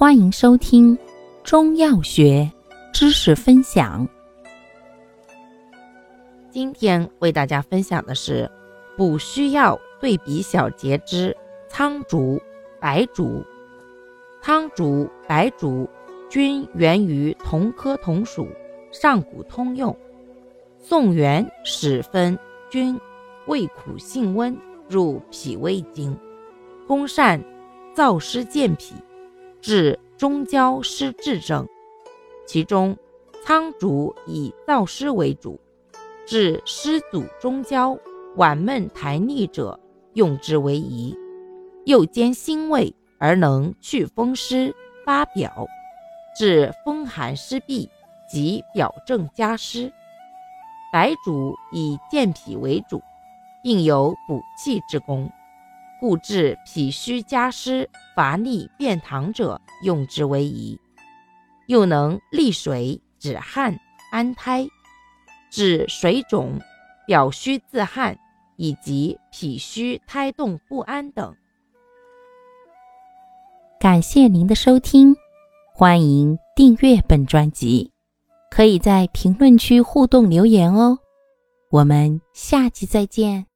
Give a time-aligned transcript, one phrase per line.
[0.00, 0.96] 欢迎收听
[1.44, 2.50] 中药学
[2.90, 4.08] 知识分享。
[6.50, 8.50] 今天为大家分享的是
[8.96, 11.36] 补虚药对比小节之
[11.68, 12.40] 苍术、
[12.80, 13.44] 白术。
[14.40, 15.86] 苍术、白术
[16.30, 18.48] 均源于同科同属，
[18.90, 19.94] 上古通用。
[20.78, 22.38] 宋元始分
[22.70, 22.98] 均
[23.48, 24.56] 味苦性温，
[24.88, 26.18] 入脾胃经，
[26.86, 27.38] 功善
[27.94, 28.94] 燥湿健脾。
[29.60, 31.68] 治中焦湿滞症，
[32.46, 32.96] 其中
[33.44, 35.60] 苍术以燥湿为主，
[36.26, 37.98] 治湿阻中焦、
[38.36, 39.78] 脘闷痰腻者
[40.14, 41.16] 用之为宜。
[41.84, 45.66] 又兼辛味而能祛风湿发表，
[46.38, 47.88] 治风寒湿痹
[48.30, 49.92] 及表症加湿。
[50.92, 53.02] 白术以健脾为主，
[53.62, 55.30] 并有补气之功。
[56.00, 60.80] 故治脾虚加湿、乏力便溏者用之为宜，
[61.66, 63.78] 又能利水止汗、
[64.10, 64.66] 安胎，
[65.50, 66.58] 治水肿、
[67.06, 68.18] 表虚自汗
[68.56, 71.36] 以及脾虚胎动不安等。
[73.78, 75.14] 感谢您的收听，
[75.74, 77.92] 欢迎订阅本专辑，
[78.50, 80.98] 可以在评论区互动留言哦。
[81.70, 83.49] 我们下期再见。